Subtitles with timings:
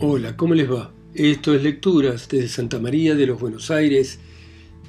[0.00, 0.92] Hola, ¿cómo les va?
[1.12, 4.20] Esto es Lecturas desde Santa María de los Buenos Aires,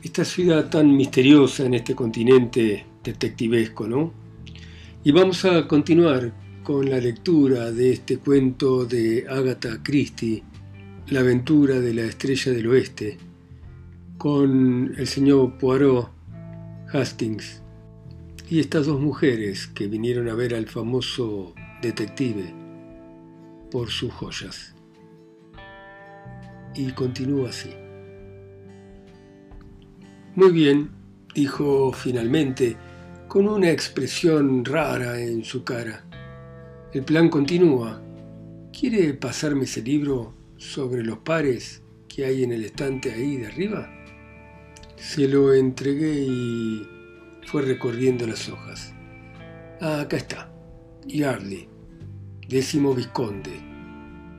[0.04, 4.14] esta ciudad tan misteriosa en este continente detectivesco, ¿no?
[5.04, 10.43] Y vamos a continuar con la lectura de este cuento de Agatha Christie,
[11.07, 13.18] La aventura de la estrella del oeste,
[14.20, 16.12] con el señor Poirot
[16.94, 17.64] Hastings
[18.48, 22.54] y estas dos mujeres que vinieron a ver al famoso detective
[23.71, 24.75] por sus joyas.
[26.79, 27.71] Y continúa así.
[30.36, 30.89] Muy bien,
[31.36, 32.78] dijo finalmente,
[33.28, 36.05] con una expresión rara en su cara.
[36.94, 38.02] El plan continúa.
[38.72, 43.91] ¿Quiere pasarme ese libro sobre los pares que hay en el estante ahí de arriba?
[44.95, 46.88] Se lo entregué y
[47.45, 48.94] fue recorriendo las hojas.
[49.81, 50.50] Ah, acá está.
[51.05, 51.67] Yardley,
[52.47, 53.52] décimo visconde.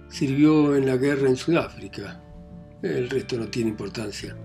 [0.09, 2.25] Sirvió en la guerra en Sudáfrica.
[2.83, 4.37] El resto no tiene importancia.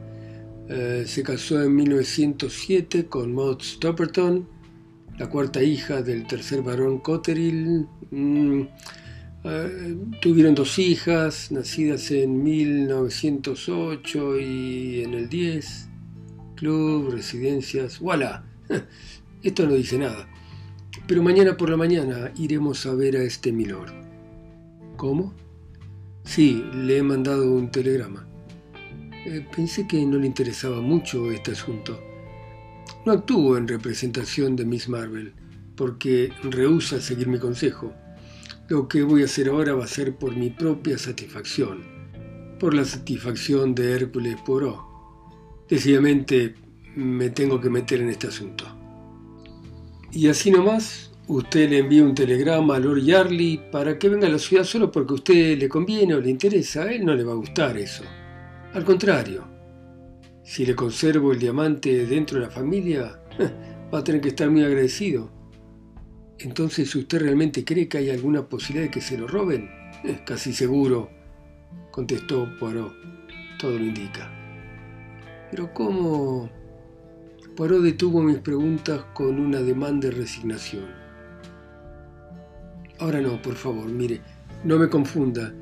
[0.67, 4.47] Eh, se casó en 1907 con Maud Stopperton,
[5.17, 7.87] la cuarta hija del tercer barón Cotterill.
[8.11, 8.61] Mm,
[9.43, 15.89] eh, tuvieron dos hijas, nacidas en 1908 y en el 10.
[16.55, 18.43] Club, residencias, voilà.
[19.43, 20.27] Esto no dice nada.
[21.07, 23.93] Pero mañana por la mañana iremos a ver a este milord.
[24.97, 25.35] ¿Cómo?
[26.25, 28.27] Sí, le he mandado un telegrama.
[29.25, 31.99] Eh, pensé que no le interesaba mucho este asunto.
[33.05, 35.33] No actúo en representación de Miss Marvel,
[35.75, 37.93] porque rehúsa seguir mi consejo.
[38.67, 41.83] Lo que voy a hacer ahora va a ser por mi propia satisfacción,
[42.59, 44.79] por la satisfacción de Hércules Poirot.
[45.69, 46.55] Decididamente
[46.95, 48.65] me tengo que meter en este asunto.
[50.11, 54.31] Y así nomás, usted le envía un telegrama a Lord Yarley para que venga a
[54.31, 56.83] la ciudad solo porque usted le conviene o le interesa.
[56.83, 58.03] A él no le va a gustar eso.
[58.73, 59.47] Al contrario,
[60.43, 63.19] si le conservo el diamante dentro de la familia,
[63.93, 65.31] va a tener que estar muy agradecido.
[66.37, 69.69] Entonces, ¿usted realmente cree que hay alguna posibilidad de que se lo roben?
[70.23, 71.09] casi seguro,
[71.89, 72.93] contestó Poirot.
[73.57, 74.29] Todo lo indica.
[75.49, 76.49] Pero ¿cómo?
[77.55, 81.04] Poirot detuvo mis preguntas con una demanda de resignación.
[82.99, 84.21] Ahora no, por favor, mire,
[84.63, 85.53] no me confunda.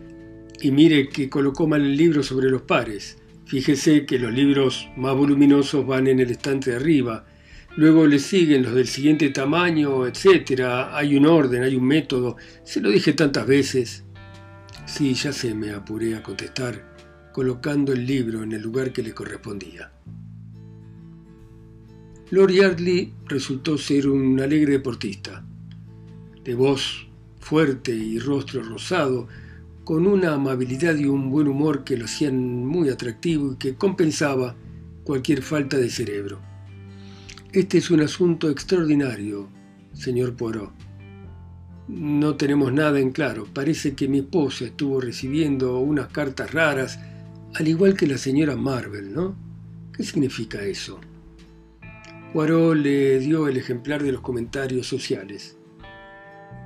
[0.62, 3.18] Y mire que colocó mal el libro sobre los pares.
[3.46, 7.26] Fíjese que los libros más voluminosos van en el estante de arriba.
[7.76, 10.62] Luego le siguen los del siguiente tamaño, etc.
[10.92, 12.38] Hay un orden, hay un método.
[12.64, 14.04] Se lo dije tantas veces.
[14.86, 16.96] Sí, ya sé, me apuré a contestar,
[17.32, 19.92] colocando el libro en el lugar que le correspondía.
[22.30, 25.46] Lord Yardley resultó ser un alegre deportista,
[26.44, 27.08] de voz
[27.44, 29.28] fuerte y rostro rosado,
[29.84, 34.56] con una amabilidad y un buen humor que lo hacían muy atractivo y que compensaba
[35.04, 36.40] cualquier falta de cerebro.
[37.52, 39.50] Este es un asunto extraordinario,
[39.94, 40.72] señor Poirot.
[41.90, 43.46] No tenemos nada en claro.
[43.54, 46.98] Parece que mi esposa estuvo recibiendo unas cartas raras,
[47.54, 49.36] al igual que la señora Marvel, ¿no?
[49.92, 51.00] ¿Qué significa eso?
[52.32, 55.58] Poirot le dio el ejemplar de los comentarios sociales.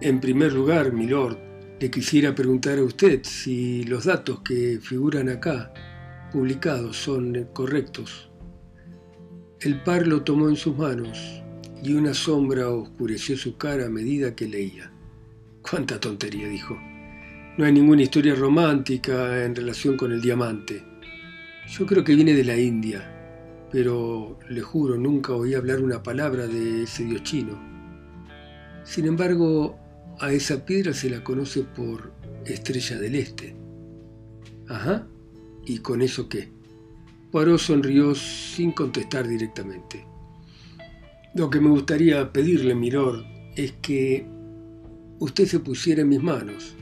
[0.01, 1.37] En primer lugar, milord,
[1.79, 5.73] le quisiera preguntar a usted si los datos que figuran acá,
[6.31, 8.29] publicados, son correctos.
[9.59, 11.43] El par lo tomó en sus manos
[11.83, 14.91] y una sombra oscureció su cara a medida que leía.
[15.61, 16.77] Cuánta tontería, dijo.
[17.57, 20.83] No hay ninguna historia romántica en relación con el diamante.
[21.67, 23.13] Yo creo que viene de la India
[23.71, 27.59] pero le juro, nunca oí hablar una palabra de ese dios chino.
[28.83, 29.77] Sin embargo,
[30.19, 32.13] a esa piedra se la conoce por
[32.45, 33.55] estrella del este.
[34.67, 35.07] Ajá,
[35.65, 36.49] ¿y con eso qué?
[37.31, 40.05] Poirot sonrió sin contestar directamente.
[41.35, 43.23] Lo que me gustaría pedirle, Miror,
[43.55, 44.25] es que
[45.19, 46.75] usted se pusiera en mis manos.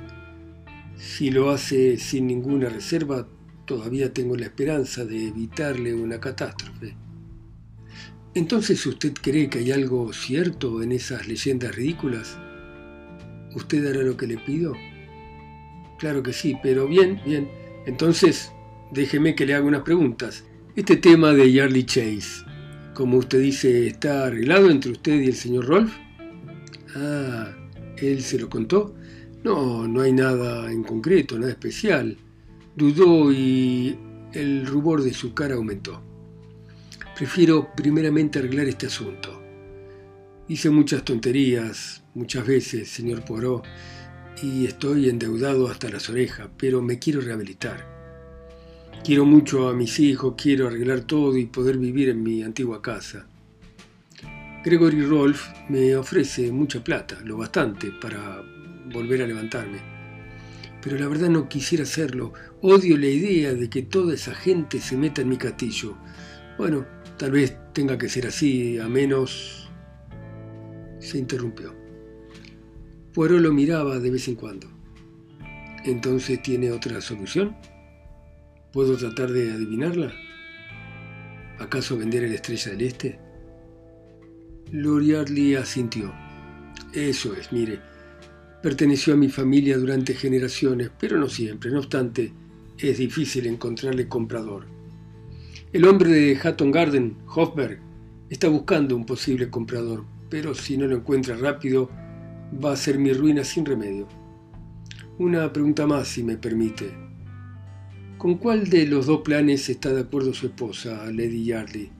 [0.97, 3.27] Si lo hace sin ninguna reserva,
[3.65, 6.95] todavía tengo la esperanza de evitarle una catástrofe.
[8.33, 12.37] Entonces, ¿usted cree que hay algo cierto en esas leyendas ridículas?
[13.55, 14.73] ¿Usted hará lo que le pido?
[15.97, 17.49] Claro que sí, pero bien, bien.
[17.85, 18.51] Entonces,
[18.91, 20.43] déjeme que le haga unas preguntas.
[20.75, 22.43] Este tema de Charlie Chase,
[22.93, 25.93] como usted dice, ¿está arreglado entre usted y el señor Rolf?
[26.95, 27.53] Ah,
[27.97, 28.93] ¿él se lo contó?
[29.43, 32.17] No, no hay nada en concreto, nada especial.
[32.75, 33.97] Dudó y
[34.33, 36.01] el rubor de su cara aumentó.
[37.15, 39.44] Prefiero primeramente arreglar este asunto.
[40.47, 43.63] Hice muchas tonterías, muchas veces, señor Poirot,
[44.43, 47.83] y estoy endeudado hasta las orejas, pero me quiero rehabilitar.
[49.03, 53.27] Quiero mucho a mis hijos, quiero arreglar todo y poder vivir en mi antigua casa.
[54.63, 58.43] Gregory Rolf me ofrece mucha plata, lo bastante, para
[58.93, 59.79] volver a levantarme.
[60.79, 62.33] Pero la verdad no quisiera hacerlo.
[62.61, 65.97] Odio la idea de que toda esa gente se meta en mi castillo.
[66.59, 66.85] Bueno,
[67.17, 69.64] tal vez tenga que ser así, a menos...
[71.05, 71.71] Se interrumpió.
[73.13, 74.67] Poirot lo miraba de vez en cuando.
[75.83, 77.55] ¿Entonces tiene otra solución?
[78.73, 80.11] ¿Puedo tratar de adivinarla?
[81.59, 83.19] ¿Acaso vender la estrella del este?
[84.71, 86.11] Lord Yardley asintió.
[86.91, 87.79] Eso es, mire.
[88.63, 91.69] Perteneció a mi familia durante generaciones, pero no siempre.
[91.69, 92.33] No obstante,
[92.79, 94.65] es difícil encontrarle comprador.
[95.71, 97.79] El hombre de Hatton Garden, Hofberg,
[98.27, 101.89] está buscando un posible comprador, pero si no lo encuentra rápido,
[102.63, 104.07] va a ser mi ruina sin remedio.
[105.17, 106.91] Una pregunta más, si me permite.
[108.17, 111.91] ¿Con cuál de los dos planes está de acuerdo su esposa, Lady Yardley?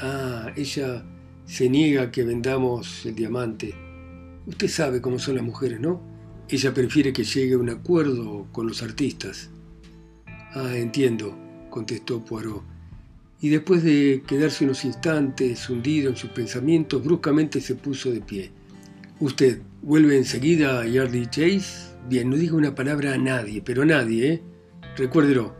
[0.00, 1.04] Ah, ella
[1.44, 3.74] se niega a que vendamos el diamante.
[4.46, 6.00] Usted sabe cómo son las mujeres, ¿no?
[6.48, 9.50] Ella prefiere que llegue a un acuerdo con los artistas.
[10.26, 11.36] Ah, entiendo,
[11.70, 12.75] contestó Poirot.
[13.46, 18.50] Y después de quedarse unos instantes hundido en sus pensamientos, bruscamente se puso de pie.
[19.20, 21.94] ¿Usted vuelve enseguida a Yardley Chase?
[22.08, 24.42] Bien, no diga una palabra a nadie, pero a nadie, ¿eh?
[24.96, 25.54] Recuérdelo.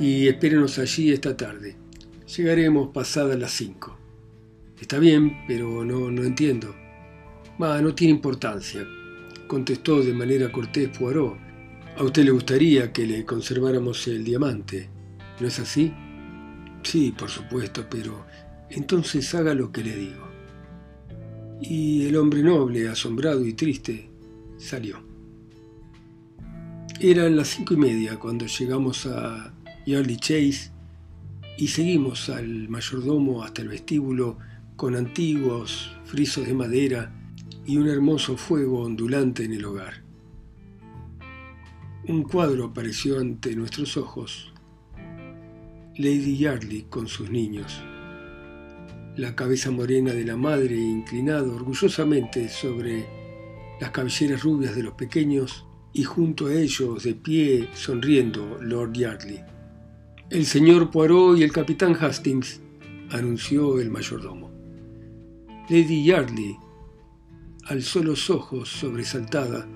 [0.00, 1.76] Y espérenos allí esta tarde.
[2.36, 3.96] Llegaremos pasadas las cinco.
[4.80, 6.74] Está bien, pero no, no entiendo.
[7.56, 8.84] Ma, no tiene importancia,
[9.46, 11.36] contestó de manera cortés Poirot.
[11.96, 14.88] A usted le gustaría que le conserváramos el diamante,
[15.38, 15.94] ¿no es así?
[16.82, 18.26] Sí, por supuesto, pero
[18.70, 20.28] entonces haga lo que le digo.
[21.60, 24.10] Y el hombre noble, asombrado y triste,
[24.58, 25.02] salió.
[27.00, 29.52] Eran las cinco y media cuando llegamos a
[29.86, 30.70] Yardley Chase
[31.56, 34.38] y seguimos al mayordomo hasta el vestíbulo
[34.76, 37.12] con antiguos frisos de madera
[37.66, 40.02] y un hermoso fuego ondulante en el hogar.
[42.08, 44.51] Un cuadro apareció ante nuestros ojos.
[45.96, 47.82] Lady Yardley con sus niños.
[49.16, 53.06] La cabeza morena de la madre inclinada orgullosamente sobre
[53.78, 59.40] las cabelleras rubias de los pequeños y junto a ellos, de pie, sonriendo, Lord Yardley.
[60.30, 62.62] El señor Poirot y el capitán Hastings,
[63.10, 64.50] anunció el mayordomo.
[65.68, 66.56] Lady Yardley
[67.66, 69.68] alzó los ojos sobresaltada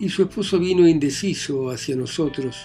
[0.00, 2.56] y su esposo vino indeciso hacia nosotros,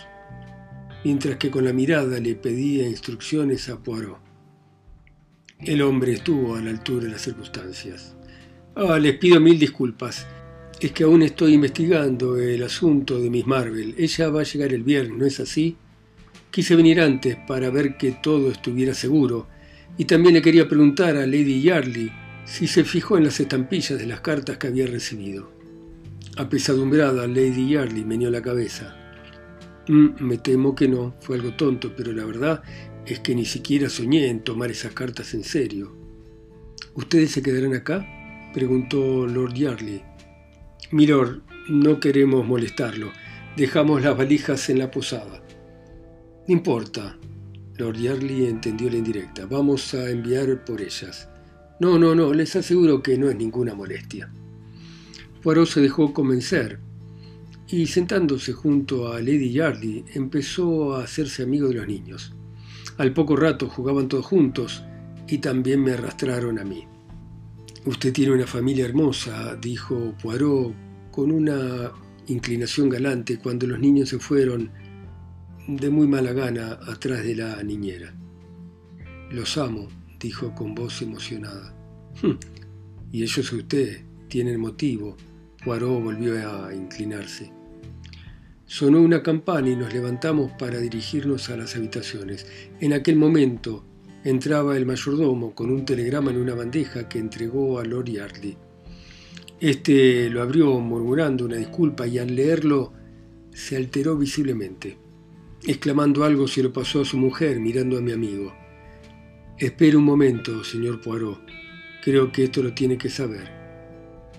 [1.04, 4.20] mientras que con la mirada le pedía instrucciones a Poirot.
[5.60, 8.16] El hombre estuvo a la altura de las circunstancias.
[8.76, 10.26] Ah, les pido mil disculpas.
[10.80, 13.94] Es que aún estoy investigando el asunto de Miss Marvel.
[13.98, 15.76] Ella va a llegar el viernes, ¿no es así?
[16.50, 19.48] Quise venir antes para ver que todo estuviera seguro.
[19.98, 22.10] Y también le quería preguntar a Lady Yardley
[22.46, 25.52] si se fijó en las estampillas de las cartas que había recibido.
[26.38, 28.96] Apesadumbrada, Lady Yardley meneó la cabeza.
[29.90, 32.62] Mm, me temo que no, fue algo tonto, pero la verdad
[33.08, 35.92] es que ni siquiera soñé en tomar esas cartas en serio.
[36.94, 38.06] ¿Ustedes se quedarán acá?
[38.54, 40.04] preguntó Lord Yardley.
[40.92, 43.12] Milord, no queremos molestarlo.
[43.58, 45.42] Dejamos las valijas en la posada.
[46.48, 47.18] No importa.
[47.78, 49.48] Lord Yardley entendió la indirecta.
[49.48, 51.28] Vamos a enviar por ellas.
[51.80, 54.32] No, no, no, les aseguro que no es ninguna molestia.
[55.42, 56.80] Poirot se dejó convencer
[57.72, 62.34] y sentándose junto a Lady Yardley empezó a hacerse amigo de los niños.
[62.98, 64.84] Al poco rato jugaban todos juntos
[65.28, 66.86] y también me arrastraron a mí.
[67.86, 70.74] Usted tiene una familia hermosa, dijo Poirot
[71.12, 71.92] con una
[72.28, 74.72] inclinación galante cuando los niños se fueron
[75.68, 78.14] de muy mala gana atrás de la niñera.
[79.32, 79.88] Los amo,
[80.20, 81.76] dijo con voz emocionada.
[82.22, 82.38] Hm,
[83.12, 85.16] y ellos usted tienen motivo.
[85.64, 87.52] Poirot volvió a inclinarse.
[88.66, 92.46] Sonó una campana y nos levantamos para dirigirnos a las habitaciones.
[92.80, 93.84] En aquel momento
[94.24, 98.58] entraba el mayordomo con un telegrama en una bandeja que entregó a Lord Yardley.
[99.60, 102.94] Este lo abrió murmurando una disculpa y al leerlo
[103.52, 104.98] se alteró visiblemente.
[105.66, 108.54] Exclamando algo se lo pasó a su mujer mirando a mi amigo.
[109.58, 111.42] Espere un momento, señor Poirot.
[112.02, 113.59] Creo que esto lo tiene que saber.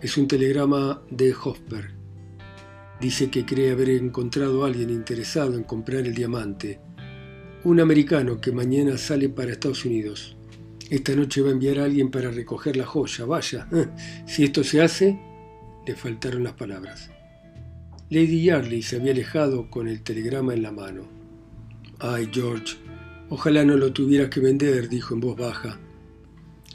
[0.02, 1.90] Es un telegrama de Hofberg.
[3.02, 6.80] Dice que cree haber encontrado a alguien interesado en comprar el diamante.
[7.64, 10.38] Un americano que mañana sale para Estados Unidos.
[10.88, 13.26] Esta noche va a enviar a alguien para recoger la joya.
[13.26, 13.68] Vaya,
[14.26, 15.20] si esto se hace,
[15.86, 17.10] le faltaron las palabras.
[18.08, 21.02] Lady Yardley se había alejado con el telegrama en la mano.
[21.98, 22.78] Ay, George,
[23.28, 25.78] ojalá no lo tuvieras que vender, dijo en voz baja.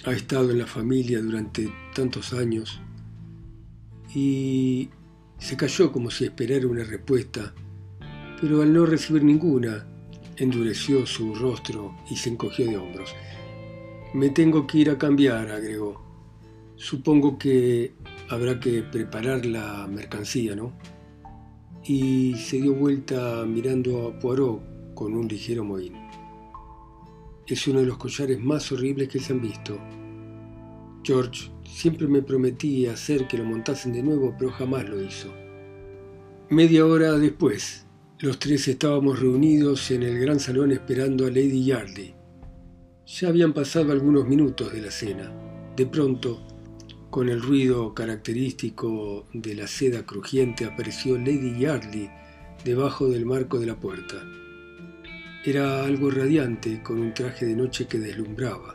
[0.06, 2.80] Ha estado en la familia durante tantos años.
[4.16, 4.90] Y
[5.38, 7.54] se calló como si esperara una respuesta,
[8.40, 9.86] pero al no recibir ninguna,
[10.38, 13.14] endureció su rostro y se encogió de hombros.
[14.14, 16.02] Me tengo que ir a cambiar, agregó.
[16.78, 17.94] Supongo que
[18.30, 20.74] habrá que preparar la mercancía, ¿no?
[21.84, 25.94] Y se dio vuelta mirando a Poirot con un ligero mohín.
[27.46, 29.78] Es uno de los collares más horribles que se han visto.
[31.06, 35.32] George siempre me prometía hacer que lo montasen de nuevo, pero jamás lo hizo.
[36.50, 37.86] Media hora después,
[38.20, 42.16] los tres estábamos reunidos en el gran salón esperando a Lady Yardley.
[43.06, 45.32] Ya habían pasado algunos minutos de la cena.
[45.76, 46.42] De pronto,
[47.12, 52.10] con el ruido característico de la seda crujiente apareció Lady Yardley
[52.64, 54.16] debajo del marco de la puerta.
[55.46, 58.75] Era algo radiante, con un traje de noche que deslumbraba.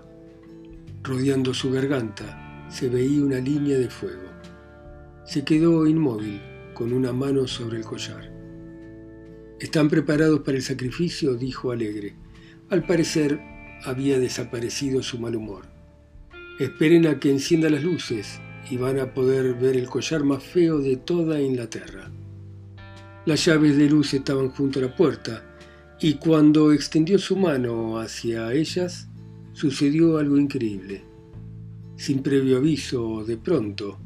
[1.02, 4.28] Rodeando su garganta se veía una línea de fuego.
[5.24, 6.40] Se quedó inmóvil,
[6.74, 8.32] con una mano sobre el collar.
[9.60, 11.34] ¿Están preparados para el sacrificio?
[11.34, 12.16] dijo alegre.
[12.70, 13.40] Al parecer
[13.84, 15.66] había desaparecido su mal humor.
[16.58, 18.40] Esperen a que encienda las luces
[18.70, 22.10] y van a poder ver el collar más feo de toda Inglaterra.
[23.26, 25.44] Las llaves de luz estaban junto a la puerta
[26.00, 29.09] y cuando extendió su mano hacia ellas,
[29.52, 31.04] sucedió algo increíble.
[31.96, 33.98] Sin previo aviso, de pronto,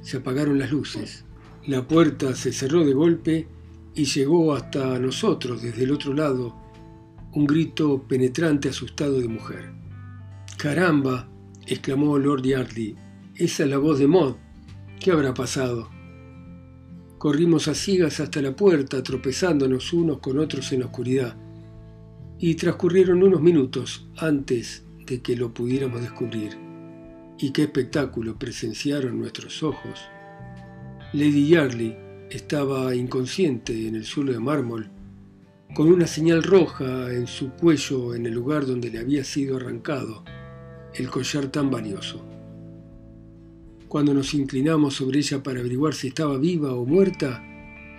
[0.00, 1.24] se apagaron las luces.
[1.66, 3.48] La puerta se cerró de golpe
[3.94, 6.54] y llegó hasta nosotros desde el otro lado
[7.32, 9.72] un grito penetrante asustado de mujer.
[10.56, 11.28] ¡Caramba!
[11.66, 12.96] exclamó Lord Yardley.
[13.34, 14.36] Esa es la voz de Maud.
[15.00, 15.90] ¿Qué habrá pasado?
[17.18, 21.36] Corrimos a ciegas hasta la puerta, tropezándonos unos con otros en la oscuridad.
[22.38, 26.56] Y transcurrieron unos minutos antes de que lo pudiéramos descubrir.
[27.38, 30.00] Y qué espectáculo presenciaron nuestros ojos.
[31.12, 31.96] Lady Yardley
[32.30, 34.90] estaba inconsciente en el suelo de mármol,
[35.74, 40.24] con una señal roja en su cuello en el lugar donde le había sido arrancado
[40.94, 42.24] el collar tan valioso.
[43.88, 47.42] Cuando nos inclinamos sobre ella para averiguar si estaba viva o muerta,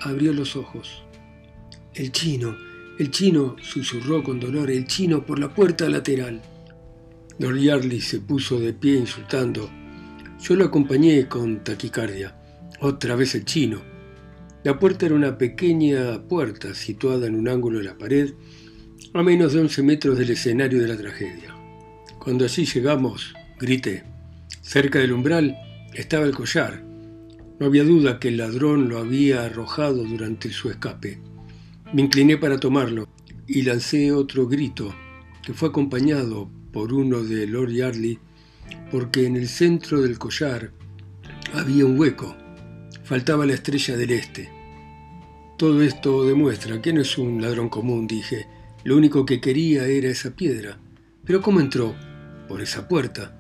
[0.01, 1.03] abrió los ojos.
[1.93, 2.55] El chino,
[2.97, 6.41] el chino, susurró con dolor, el chino por la puerta lateral.
[7.39, 9.69] Yardley se puso de pie insultando.
[10.41, 12.35] Yo lo acompañé con taquicardia.
[12.79, 13.81] Otra vez el chino.
[14.63, 18.33] La puerta era una pequeña puerta situada en un ángulo de la pared,
[19.13, 21.55] a menos de 11 metros del escenario de la tragedia.
[22.17, 24.03] Cuando allí llegamos, grité.
[24.61, 25.55] Cerca del umbral
[25.93, 26.83] estaba el collar.
[27.59, 31.21] No había duda que el ladrón lo había arrojado durante su escape.
[31.93, 33.07] Me incliné para tomarlo
[33.47, 34.93] y lancé otro grito,
[35.43, 38.19] que fue acompañado por uno de Lord Yardley,
[38.91, 40.71] porque en el centro del collar
[41.53, 42.35] había un hueco.
[43.03, 44.49] Faltaba la estrella del este.
[45.57, 48.47] Todo esto demuestra que no es un ladrón común, dije.
[48.83, 50.77] Lo único que quería era esa piedra.
[51.23, 51.95] Pero ¿cómo entró?
[52.47, 53.33] por esa puerta.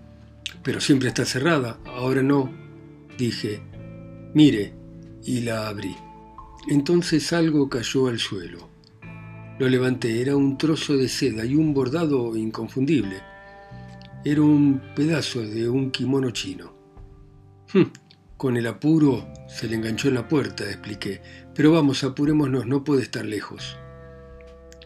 [0.63, 2.51] Pero siempre está cerrada, ahora no.
[3.17, 3.61] Dije,
[4.33, 4.73] mire,
[5.23, 5.95] y la abrí.
[6.67, 8.69] Entonces algo cayó al suelo.
[9.59, 13.21] Lo levanté, era un trozo de seda y un bordado inconfundible.
[14.23, 16.73] Era un pedazo de un kimono chino.
[17.73, 17.83] Hm,
[18.35, 21.21] con el apuro se le enganchó en la puerta, expliqué.
[21.55, 23.77] Pero vamos, apurémonos, no puede estar lejos.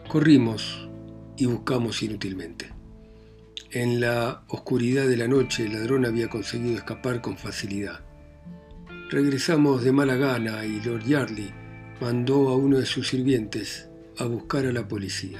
[0.08, 0.88] Corrimos
[1.36, 2.72] y buscamos inútilmente.
[3.70, 8.00] En la oscuridad de la noche el ladrón había conseguido escapar con facilidad.
[9.10, 11.61] Regresamos de mala gana y Lord Yardley
[12.02, 15.38] mandó a uno de sus sirvientes a buscar a la policía.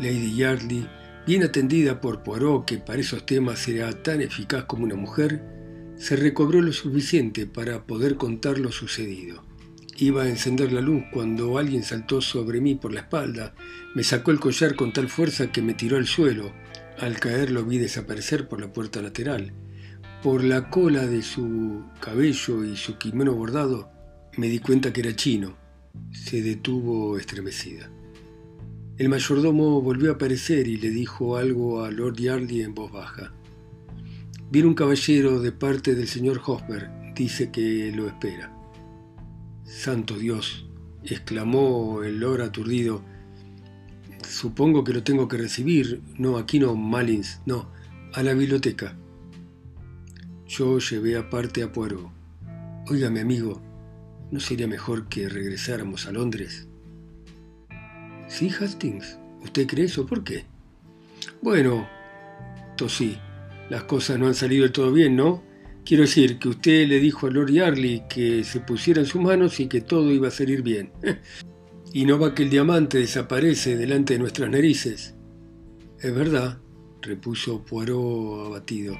[0.00, 0.88] Lady Yardley,
[1.28, 5.44] bien atendida por Poirot, que para esos temas era tan eficaz como una mujer,
[5.96, 9.44] se recobró lo suficiente para poder contar lo sucedido.
[9.96, 13.54] Iba a encender la luz cuando alguien saltó sobre mí por la espalda,
[13.94, 16.52] me sacó el collar con tal fuerza que me tiró al suelo
[16.98, 19.52] al caer lo vi desaparecer por la puerta lateral.
[20.20, 23.93] Por la cola de su cabello y su kimono bordado
[24.36, 25.56] me di cuenta que era chino.
[26.10, 27.90] Se detuvo estremecida.
[28.96, 33.32] El mayordomo volvió a aparecer y le dijo algo a Lord Yardley en voz baja.
[34.50, 36.90] Viene un caballero de parte del señor Hosmer.
[37.14, 38.52] Dice que lo espera.
[39.64, 40.66] Santo Dios,
[41.02, 43.02] exclamó el lord aturdido.
[44.28, 46.02] Supongo que lo tengo que recibir.
[46.18, 47.68] No, aquí no, Malins, no,
[48.12, 48.96] a la biblioteca.
[50.46, 52.10] Yo llevé aparte a Poirot.
[52.88, 53.60] Oiga, mi amigo,
[54.34, 56.66] ¿No sería mejor que regresáramos a Londres?
[58.26, 59.16] Sí, Hastings.
[59.44, 60.06] ¿Usted cree eso?
[60.06, 60.44] ¿Por qué?
[61.40, 61.88] Bueno,
[62.76, 63.16] tosí.
[63.70, 65.44] Las cosas no han salido del todo bien, ¿no?
[65.84, 69.60] Quiero decir que usted le dijo a Lord Yarley que se pusiera en sus manos
[69.60, 70.90] y que todo iba a salir bien.
[71.92, 75.14] y no va que el diamante desaparece delante de nuestras narices.
[76.00, 76.58] Es verdad,
[77.02, 78.96] repuso Poirot abatido.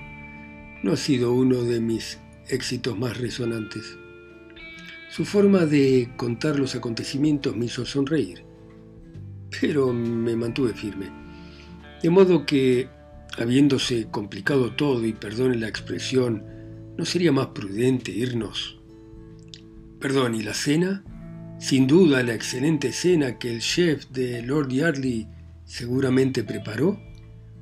[0.85, 3.99] No ha sido uno de mis éxitos más resonantes.
[5.15, 8.45] Su forma de contar los acontecimientos me hizo sonreír,
[9.61, 11.09] pero me mantuve firme.
[12.03, 12.89] De modo que,
[13.39, 16.43] habiéndose complicado todo, y perdone la expresión,
[16.99, 18.81] ¿no sería más prudente irnos?
[20.01, 21.05] Perdón, ¿y la cena?
[21.61, 25.29] Sin duda la excelente cena que el chef de Lord Yardley
[25.65, 27.01] seguramente preparó.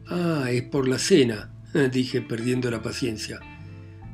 [0.07, 1.55] Ah, es por la cena,
[1.93, 3.41] dije perdiendo la paciencia.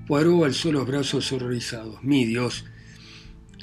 [0.08, 2.02] Poirot alzó los brazos horrorizados.
[2.02, 2.64] Mi Dios,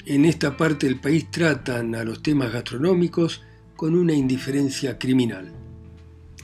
[0.06, 3.42] en esta parte del país tratan a los temas gastronómicos
[3.74, 5.52] con una indiferencia criminal.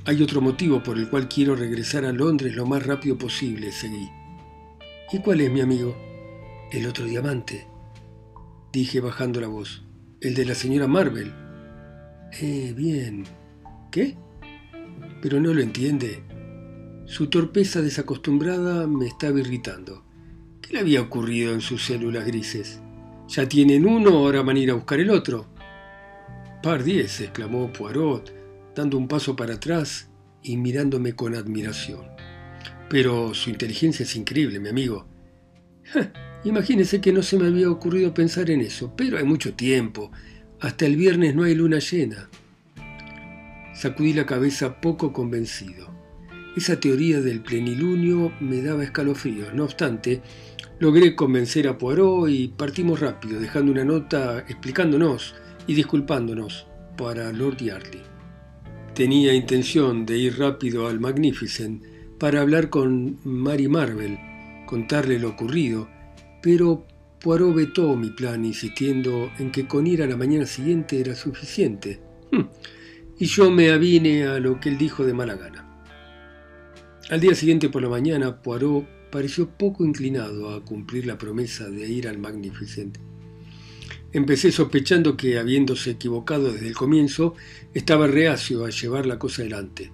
[0.04, 4.10] Hay otro motivo por el cual quiero regresar a Londres lo más rápido posible, seguí.
[5.12, 5.96] ¿Y cuál es, mi amigo?
[6.72, 7.68] El otro diamante,
[8.72, 9.84] dije bajando la voz.
[10.20, 11.32] El de la señora Marvel.
[12.40, 13.24] Eh, bien.
[13.92, 14.16] ¿Qué?
[15.20, 16.24] Pero no lo entiende.
[17.04, 20.04] Su torpeza desacostumbrada me estaba irritando.
[20.60, 22.80] ¿Qué le había ocurrido en sus células grises?
[23.28, 25.46] Ya tienen uno, ahora van a ir a buscar el otro.
[26.62, 28.32] Par diez, exclamó Poirot,
[28.74, 30.10] dando un paso para atrás
[30.42, 32.06] y mirándome con admiración.
[32.88, 35.06] Pero su inteligencia es increíble, mi amigo.
[36.44, 40.10] imagínese que no se me había ocurrido pensar en eso, pero hay mucho tiempo.
[40.60, 42.28] Hasta el viernes no hay luna llena.
[43.74, 45.90] Sacudí la cabeza poco convencido.
[46.56, 49.54] Esa teoría del plenilunio me daba escalofríos.
[49.54, 50.20] No obstante,
[50.82, 55.36] Logré convencer a Poirot y partimos rápido, dejando una nota explicándonos
[55.68, 56.66] y disculpándonos
[56.98, 58.02] para Lord Yardley.
[58.92, 61.84] Tenía intención de ir rápido al Magnificent
[62.18, 64.18] para hablar con Mary Marvel,
[64.66, 65.88] contarle lo ocurrido,
[66.42, 66.84] pero
[67.20, 72.00] Poirot vetó mi plan insistiendo en que con ir a la mañana siguiente era suficiente.
[72.32, 72.48] Hmm.
[73.20, 75.64] Y yo me avine a lo que él dijo de mala gana.
[77.08, 81.86] Al día siguiente por la mañana, Poirot pareció poco inclinado a cumplir la promesa de
[81.86, 82.96] ir al Magnificent.
[84.10, 87.34] Empecé sospechando que, habiéndose equivocado desde el comienzo,
[87.74, 89.92] estaba reacio a llevar la cosa adelante.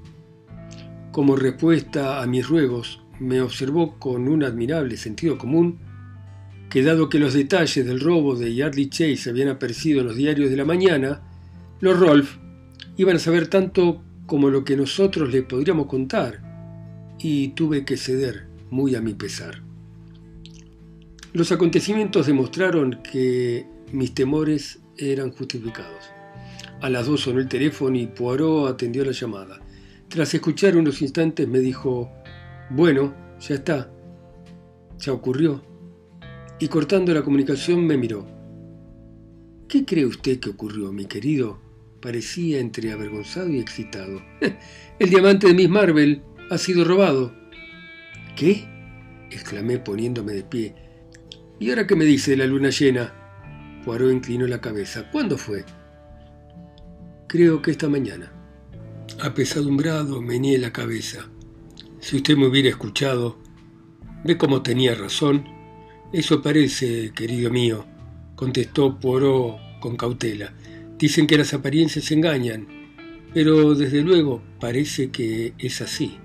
[1.10, 5.80] Como respuesta a mis ruegos, me observó con un admirable sentido común
[6.70, 10.48] que dado que los detalles del robo de Yardley Chase habían aparecido en los diarios
[10.48, 11.22] de la mañana,
[11.80, 12.36] los Rolf
[12.96, 18.47] iban a saber tanto como lo que nosotros les podríamos contar, y tuve que ceder
[18.70, 19.62] muy a mi pesar.
[21.32, 26.10] Los acontecimientos demostraron que mis temores eran justificados.
[26.80, 29.60] A las dos sonó el teléfono y Poirot atendió la llamada.
[30.08, 32.10] Tras escuchar unos instantes me dijo,
[32.70, 33.90] bueno, ya está,
[34.98, 35.62] ya ocurrió.
[36.58, 38.26] Y cortando la comunicación me miró.
[39.68, 41.58] ¿Qué cree usted que ocurrió, mi querido?
[42.00, 44.22] Parecía entre avergonzado y excitado.
[44.98, 47.32] el diamante de Miss Marvel ha sido robado.
[48.38, 48.68] ¿Qué?
[49.32, 50.72] exclamé poniéndome de pie.
[51.58, 53.12] ¿Y ahora qué me dice la luna llena?
[53.84, 55.10] Poirot inclinó la cabeza.
[55.10, 55.64] ¿Cuándo fue?
[57.26, 58.30] Creo que esta mañana.
[59.20, 61.28] Apesadumbrado, meneé la cabeza.
[61.98, 63.40] Si usted me hubiera escuchado,
[64.22, 65.44] ve cómo tenía razón.
[66.12, 67.86] Eso parece, querido mío,
[68.36, 70.54] contestó Poirot con cautela.
[70.96, 72.68] Dicen que las apariencias engañan,
[73.34, 76.20] pero desde luego parece que es así.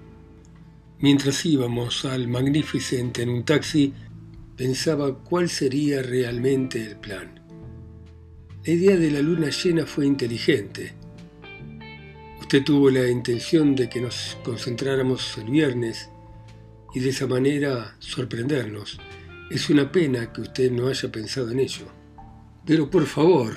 [1.03, 3.91] Mientras íbamos al Magnificent en un taxi,
[4.55, 7.41] pensaba cuál sería realmente el plan.
[8.63, 10.93] La idea de la luna llena fue inteligente.
[12.39, 16.09] Usted tuvo la intención de que nos concentráramos el viernes
[16.93, 18.97] y de esa manera sorprendernos.
[19.51, 21.87] Es una pena que usted no haya pensado en ello.
[22.65, 23.53] Pero por favor,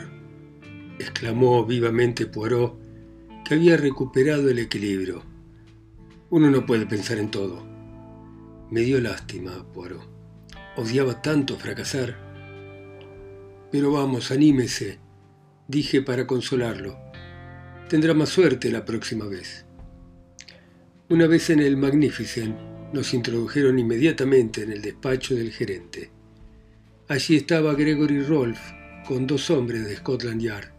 [0.99, 2.77] exclamó vivamente Poirot,
[3.45, 5.36] que había recuperado el equilibrio.
[6.29, 7.65] Uno no puede pensar en todo.
[8.71, 10.09] Me dio lástima, Poirot.
[10.77, 12.17] Odiaba tanto fracasar.
[13.71, 14.99] Pero vamos, anímese,
[15.69, 16.99] dije para consolarlo.
[17.89, 19.67] Tendrá más suerte la próxima vez.
[21.09, 22.57] Una vez en el Magnificent,
[22.93, 26.11] nos introdujeron inmediatamente en el despacho del gerente.
[27.09, 28.75] Allí estaba Gregory Rolfe
[29.07, 30.73] con dos hombres de Scotland Yard.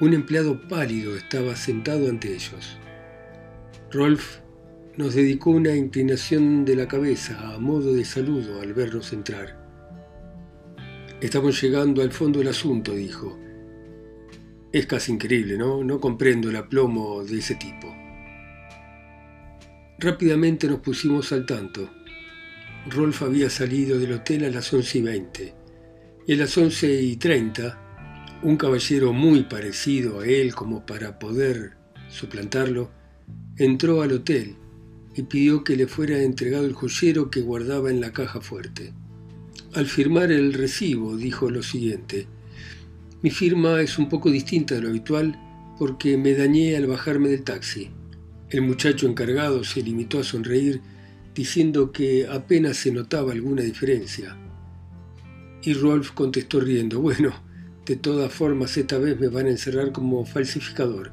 [0.00, 2.76] Un empleado pálido estaba sentado ante ellos.
[3.92, 4.43] Rolfe
[4.96, 9.60] nos dedicó una inclinación de la cabeza a modo de saludo al vernos entrar.
[11.20, 13.36] Estamos llegando al fondo del asunto, dijo.
[14.72, 15.82] Es casi increíble, ¿no?
[15.82, 17.94] No comprendo el aplomo de ese tipo.
[19.98, 21.90] Rápidamente nos pusimos al tanto.
[22.88, 25.54] Rolf había salido del hotel a las once y veinte,
[26.26, 27.80] y a las once y treinta,
[28.42, 31.78] un caballero muy parecido a él como para poder
[32.08, 32.90] suplantarlo,
[33.56, 34.56] entró al hotel
[35.14, 38.92] y pidió que le fuera entregado el joyero que guardaba en la caja fuerte.
[39.74, 42.26] Al firmar el recibo dijo lo siguiente,
[43.22, 45.38] mi firma es un poco distinta de lo habitual
[45.78, 47.90] porque me dañé al bajarme del taxi.
[48.50, 50.80] El muchacho encargado se limitó a sonreír
[51.34, 54.36] diciendo que apenas se notaba alguna diferencia.
[55.62, 57.32] Y Rolf contestó riendo, bueno,
[57.86, 61.12] de todas formas esta vez me van a encerrar como falsificador.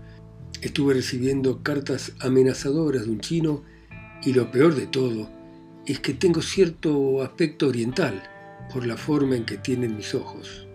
[0.62, 3.64] Estuve recibiendo cartas amenazadoras de un chino
[4.24, 5.30] y lo peor de todo
[5.86, 8.22] es que tengo cierto aspecto oriental
[8.72, 10.68] por la forma en que tienen mis ojos.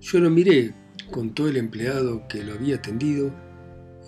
[0.00, 0.74] Yo lo miré,
[1.10, 3.32] contó el empleado que lo había atendido,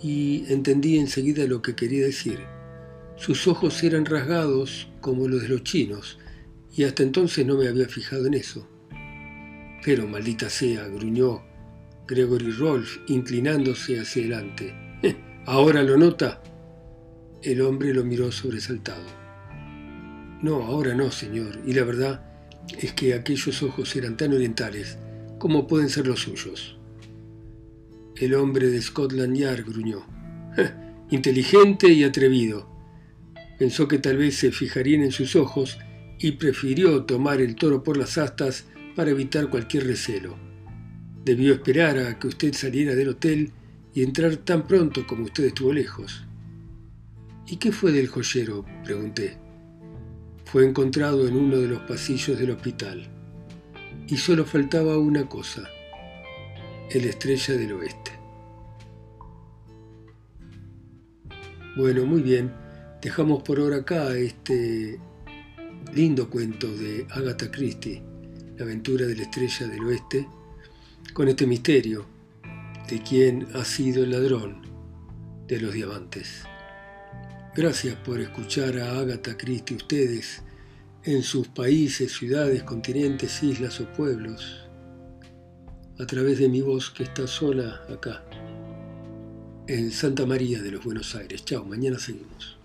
[0.01, 2.39] y entendí enseguida lo que quería decir.
[3.15, 6.19] Sus ojos eran rasgados como los de los chinos,
[6.75, 8.67] y hasta entonces no me había fijado en eso.
[9.85, 11.43] Pero maldita sea, gruñó
[12.07, 14.73] Gregory Rolf, inclinándose hacia adelante.
[15.45, 16.41] ¿Ahora lo nota?
[17.43, 19.03] El hombre lo miró sobresaltado.
[20.41, 22.23] No, ahora no, señor, y la verdad
[22.79, 24.97] es que aquellos ojos eran tan orientales
[25.39, 26.77] como pueden ser los suyos.
[28.15, 30.05] El hombre de Scotland Yard gruñó.
[31.09, 32.69] Inteligente y atrevido.
[33.59, 35.77] Pensó que tal vez se fijarían en sus ojos
[36.19, 40.37] y prefirió tomar el toro por las astas para evitar cualquier recelo.
[41.25, 43.51] Debió esperar a que usted saliera del hotel
[43.93, 46.23] y entrar tan pronto como usted estuvo lejos.
[47.47, 48.65] ¿Y qué fue del joyero?
[48.83, 49.37] pregunté.
[50.45, 53.07] Fue encontrado en uno de los pasillos del hospital.
[54.07, 55.67] Y solo faltaba una cosa
[56.89, 58.11] el Estrella del Oeste.
[61.75, 62.53] Bueno, muy bien.
[63.01, 64.99] Dejamos por ahora acá este
[65.93, 68.01] lindo cuento de Agatha Christie,
[68.57, 70.27] la aventura de la Estrella del Oeste,
[71.13, 72.05] con este misterio
[72.87, 74.61] de quién ha sido el ladrón
[75.47, 76.43] de los diamantes.
[77.55, 80.41] Gracias por escuchar a Agatha Christie ustedes
[81.03, 84.67] en sus países, ciudades, continentes, islas o pueblos
[85.99, 88.23] a través de mi voz que está sola acá,
[89.67, 91.45] en Santa María de los Buenos Aires.
[91.45, 92.62] Chao, mañana seguimos.